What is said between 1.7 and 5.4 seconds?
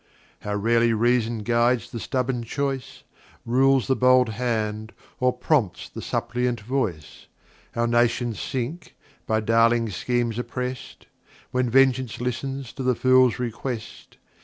the stubborn Choice, Rules the bold Hand, or